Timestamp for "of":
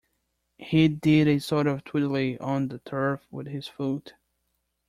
1.67-1.83